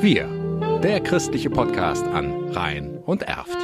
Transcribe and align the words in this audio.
Wir, 0.00 0.28
der 0.82 1.00
christliche 1.00 1.50
Podcast 1.50 2.06
an 2.06 2.50
Rhein 2.50 2.98
und 3.04 3.22
Erft. 3.22 3.58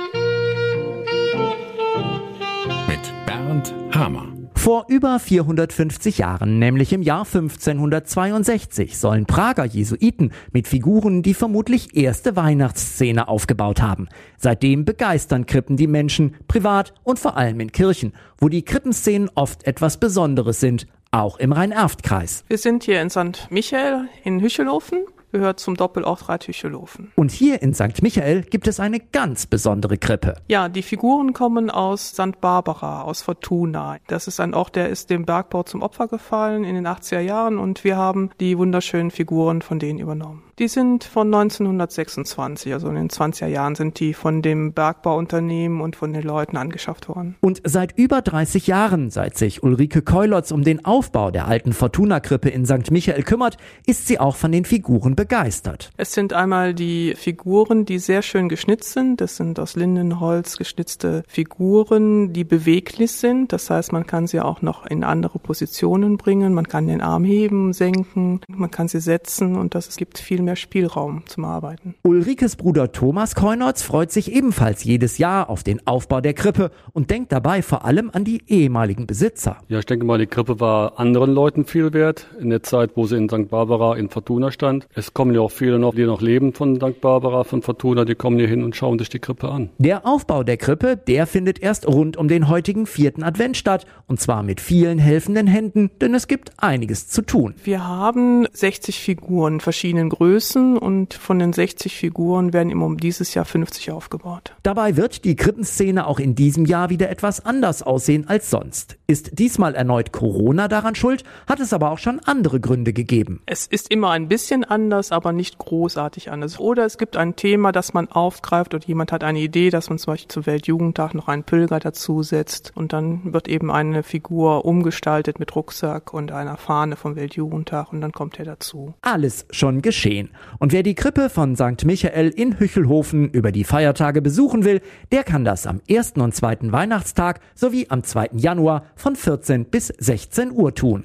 Mit 2.89 3.27
Bernd 3.27 3.73
Hamer. 3.93 4.27
Vor 4.57 4.87
über 4.89 5.21
450 5.21 6.19
Jahren, 6.19 6.59
nämlich 6.59 6.93
im 6.93 7.03
Jahr 7.03 7.25
1562, 7.25 8.99
sollen 8.99 9.25
Prager 9.25 9.65
Jesuiten 9.65 10.33
mit 10.51 10.67
Figuren 10.67 11.23
die 11.23 11.35
vermutlich 11.35 11.97
erste 11.97 12.35
Weihnachtsszene 12.35 13.29
aufgebaut 13.29 13.81
haben. 13.81 14.09
Seitdem 14.37 14.85
begeistern 14.85 15.47
Krippen 15.47 15.77
die 15.77 15.87
Menschen, 15.87 16.35
privat 16.49 16.93
und 17.05 17.21
vor 17.21 17.37
allem 17.37 17.61
in 17.61 17.71
Kirchen, 17.71 18.13
wo 18.39 18.49
die 18.49 18.65
Krippenszenen 18.65 19.31
oft 19.37 19.65
etwas 19.69 19.99
Besonderes 19.99 20.59
sind, 20.59 20.89
auch 21.17 21.39
im 21.39 21.53
Rhein-Erft-Kreis. 21.53 22.45
Wir 22.49 22.59
sind 22.59 22.85
hier 22.85 23.01
in 23.01 23.11
St. 23.11 23.49
Michael 23.51 24.09
in 24.25 24.41
Hüchelhofen 24.41 25.05
gehört 25.33 25.61
zum 25.61 25.77
Doppelort 25.77 26.47
Hüchelhofen. 26.47 27.13
Und 27.15 27.31
hier 27.31 27.61
in 27.61 27.75
St. 27.75 28.03
Michael 28.03 28.43
gibt 28.43 28.69
es 28.69 28.81
eine 28.81 29.01
ganz 29.01 29.47
besondere 29.47 29.99
Krippe. 29.99 30.37
Ja, 30.49 30.69
die 30.69 30.83
Figuren 30.83 31.33
kommen 31.33 31.71
aus 31.71 32.11
St. 32.11 32.41
Barbara, 32.41 33.03
aus 33.03 33.23
Fortuna. 33.23 33.99
Das 34.07 34.29
ist 34.29 34.41
ein 34.41 34.55
Ort, 34.55 34.77
der 34.77 34.89
ist 34.89 35.11
dem 35.11 35.27
Bergbau 35.27 35.63
zum 35.65 35.83
Opfer 35.83 36.09
gefallen 36.09 36.65
in 36.65 36.75
den 36.75 36.87
80er 36.87 37.21
Jahren 37.21 37.59
und 37.59 37.85
wir 37.85 37.97
haben 37.97 38.31
die 38.41 38.57
wunderschönen 38.57 39.11
Figuren 39.11 39.61
von 39.63 39.79
denen 39.79 39.99
übernommen. 39.99 40.46
Die 40.59 40.69
sind 40.69 41.05
von 41.05 41.27
1926, 41.27 42.73
also 42.73 42.89
in 42.89 42.95
den 42.95 43.11
20er 43.11 43.47
Jahren 43.47 43.75
sind 43.75 44.01
die 44.01 44.15
von 44.15 44.41
dem 44.41 44.73
Bergbauunternehmen 44.73 45.83
und 45.83 45.97
von 45.97 46.15
den 46.15 46.23
Leuten 46.23 46.57
angeschafft 46.57 47.11
worden. 47.11 47.37
Und 47.43 47.61
seit 47.65 47.99
über 47.99 48.23
30 48.23 48.67
Jahren, 48.67 49.11
seit 49.11 49.37
sich 49.37 49.63
Ulrike 49.63 50.01
Keulotz 50.01 50.53
um 50.53 50.65
den 50.65 50.83
Aufbau 50.87 51.31
der 51.31 51.47
alten 51.47 51.75
Fortuna-Krippe 51.75 52.49
in 52.49 52.65
St. 52.65 52.91
Michael 52.91 53.23
kümmert, 53.23 53.59
ist 53.85 54.07
sie 54.07 54.19
auch 54.19 54.35
von 54.35 54.51
den 54.51 54.65
Figuren 54.65 55.15
begeistert. 55.15 55.91
Es 55.99 56.15
sind 56.15 56.33
einmal 56.33 56.73
die 56.73 57.15
Figuren, 57.17 57.85
die 57.85 57.99
sehr 57.99 58.23
schön 58.23 58.49
geschnitzt 58.49 58.95
sind. 58.95 59.21
Das 59.21 59.37
sind 59.37 59.61
aus 59.61 59.77
Lindenholz 59.77 60.57
geschnitzte 60.57 61.23
Figuren, 61.29 62.33
die 62.33 62.45
beweglich 62.45 63.13
sind. 63.13 63.53
Das 63.53 63.69
heißt, 63.69 63.93
man 63.93 64.07
kann 64.07 64.27
sie 64.27 64.41
auch 64.41 64.63
noch 64.63 64.87
in 64.87 65.05
andere 65.05 65.39
Positionen 65.39 66.17
bringen. 66.17 66.55
Man 66.55 66.67
kann 66.67 66.87
den 66.87 67.03
Arm 67.03 67.25
heben, 67.25 67.75
senken, 67.75 68.41
man 68.49 68.71
kann 68.71 68.89
sie 68.89 69.01
setzen 69.01 69.57
und 69.57 69.75
das 69.75 69.95
gibt 69.97 70.17
viel 70.17 70.46
mehr 70.47 70.57
Spielraum 70.57 71.25
zum 71.27 71.45
Arbeiten. 71.45 71.95
Ulrikes 72.03 72.57
Bruder 72.57 72.93
Thomas 72.93 73.35
Keunotz 73.35 73.83
freut 73.83 74.11
sich 74.11 74.33
ebenfalls 74.33 74.83
jedes 74.85 75.19
Jahr 75.19 75.51
auf 75.51 75.63
den 75.63 75.87
Aufbau 75.87 76.23
der 76.23 76.33
Krippe 76.33 76.71
und 76.93 77.11
denkt 77.11 77.33
dabei 77.33 77.61
vor 77.61 77.85
allem 77.85 78.11
an 78.13 78.25
die 78.25 78.43
ehemaligen 78.47 79.07
Besitzer. 79.07 79.59
Ja, 79.69 79.79
ich 79.79 79.87
denke 79.87 80.07
mal, 80.07 80.19
die 80.19 80.27
Krippe 80.27 80.61
war 80.61 80.99
anderen 80.99 81.33
Leuten 81.33 81.67
viel 81.67 81.93
wert 81.93 82.29
in 82.41 82.49
der 82.49 82.63
Zeit, 82.63 82.93
wo 82.95 83.07
sie 83.07 83.17
in 83.17 83.29
St. 83.29 83.49
Barbara 83.51 83.97
in 83.97 84.09
Fortuna 84.09 84.51
stand. 84.51 84.89
Es 84.95 85.13
kommen 85.13 85.35
ja 85.35 85.41
auch 85.41 85.51
viele 85.51 85.79
noch, 85.79 85.95
die 85.95 86.07
noch 86.07 86.23
leben 86.23 86.55
von 86.55 86.77
St. 86.77 87.01
Barbara, 87.01 87.45
von 87.45 87.61
Fortuna, 87.61 88.05
die 88.05 88.15
kommen 88.15 88.39
hier 88.39 88.49
hin 88.49 88.63
und 88.63 88.77
schauen 88.77 88.99
sich 88.99 89.09
die 89.09 89.19
Krippe 89.19 89.51
an. 89.51 89.71
Der 89.79 90.07
Aufbau 90.07 90.45
der 90.45 90.57
Krippe, 90.57 90.97
der 90.97 91.27
findet 91.27 91.59
erst 91.59 91.87
rund 91.87 92.17
um 92.17 92.29
den 92.29 92.49
heutigen 92.49 92.87
vierten 92.87 93.23
Advent 93.25 93.57
statt 93.57 93.85
und 94.07 94.21
zwar 94.21 94.45
mit 94.45 94.61
vielen 94.61 94.99
helfenden 94.99 95.49
Händen, 95.49 95.91
denn 96.01 96.15
es 96.15 96.29
gibt 96.29 96.53
einiges 96.59 97.09
zu 97.09 97.23
tun. 97.23 97.55
Wir 97.65 97.85
haben 97.85 98.47
60 98.53 99.01
Figuren 99.01 99.59
verschiedenen 99.59 100.09
Größen 100.09 100.36
Größen 100.37 100.77
und 100.77 101.15
von 101.15 101.39
den 101.39 101.55
60 101.55 101.97
Figuren 101.97 102.53
werden 102.53 102.69
im 102.69 102.83
um 102.83 102.99
dieses 102.99 103.33
Jahr 103.33 103.47
50 103.47 103.91
aufgebaut. 103.91 104.55
Dabei 104.63 104.99
wird 104.99 105.25
die 105.25 105.35
Krippenszene 105.35 106.07
auch 106.07 106.19
in 106.19 106.35
diesem 106.35 106.67
Jahr 106.67 106.91
wieder 106.91 107.09
etwas 107.09 107.47
anders 107.47 107.83
aussehen 107.83 108.29
als 108.29 108.51
sonst. 108.51 108.99
Ist 109.07 109.39
diesmal 109.39 109.75
erneut 109.75 110.13
Corona 110.13 110.69
daran 110.69 110.95
schuld, 110.95 111.25
hat 111.47 111.61
es 111.61 111.73
aber 111.73 111.91
auch 111.91 111.97
schon 111.97 112.21
andere 112.21 112.61
Gründe 112.61 112.93
gegeben. 112.93 113.41
Es 113.47 113.67
ist 113.67 113.91
immer 113.91 114.11
ein 114.11 114.29
bisschen 114.29 114.63
anders, 114.63 115.11
aber 115.11 115.33
nicht 115.33 115.57
großartig 115.57 116.31
anders. 116.31 116.61
Oder 116.61 116.85
es 116.85 116.99
gibt 116.99 117.17
ein 117.17 117.35
Thema, 117.35 117.73
das 117.73 117.95
man 117.95 118.09
aufgreift 118.09 118.75
und 118.75 118.85
jemand 118.85 119.13
hat 119.13 119.25
eine 119.25 119.41
Idee, 119.41 119.71
dass 119.71 119.89
man 119.89 119.99
zum 119.99 120.13
Beispiel 120.13 120.29
zum 120.29 120.45
Weltjugendtag 120.45 121.15
noch 121.15 121.29
einen 121.29 121.45
Pilger 121.45 121.81
dazusetzt 121.81 122.73
und 122.75 122.93
dann 122.93 123.33
wird 123.33 123.49
eben 123.49 123.71
eine 123.71 124.03
Figur 124.03 124.67
umgestaltet 124.67 125.39
mit 125.39 125.57
Rucksack 125.57 126.13
und 126.13 126.31
einer 126.31 126.59
Fahne 126.59 126.97
vom 126.97 127.17
Weltjugendtag 127.17 127.91
und 127.91 128.03
dann 128.03 128.13
kommt 128.13 128.39
er 128.39 128.45
dazu. 128.45 128.93
Alles 129.01 129.47
schon 129.51 129.81
geschehen 129.81 130.26
gehen. 130.27 130.37
Und 130.59 130.73
wer 130.73 130.83
die 130.83 130.95
Krippe 130.95 131.29
von 131.31 131.57
St. 131.57 131.85
Michael 131.85 132.29
in 132.29 132.59
Hüchelhofen 132.59 133.31
über 133.31 133.53
die 133.53 133.65
Feiertage 133.65 134.23
besuchen 134.23 134.65
will, 134.65 134.81
der 135.13 135.25
kann 135.25 135.45
das 135.45 135.67
am 135.67 135.81
ersten 135.89 136.21
und 136.21 136.35
zweiten 136.35 136.73
Weihnachtstag 136.73 137.41
sowie 137.55 137.87
am 137.89 138.03
2. 138.03 138.31
Januar 138.33 138.85
von 138.95 139.17
14 139.17 139.67
bis 139.67 139.89
16 139.89 140.53
Uhr 140.53 140.75
tun. 140.75 141.05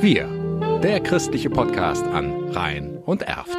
Wir, 0.00 0.28
der 0.82 1.00
christliche 1.00 1.50
Podcast 1.50 2.04
an 2.06 2.50
Rhein 2.50 2.98
und 3.04 3.22
Erft. 3.22 3.56